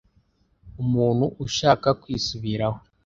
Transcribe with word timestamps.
umuntu 0.83 1.25
ushaka 1.45 1.87
kwisubiraho 2.01 2.79